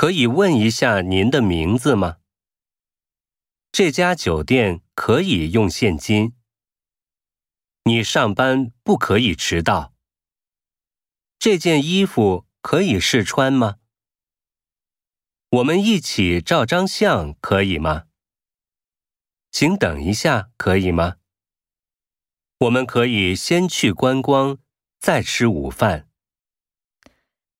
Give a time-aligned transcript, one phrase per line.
[0.00, 2.18] 可以问一下您的名字吗？
[3.72, 6.36] 这家酒店可以用现金。
[7.82, 9.92] 你上班不可以迟到。
[11.40, 13.78] 这件衣服可以试穿吗？
[15.50, 18.04] 我们一起照张相可以吗？
[19.50, 21.16] 请等一下可以吗？
[22.60, 24.58] 我们可以先去观光
[25.00, 26.07] 再吃午饭。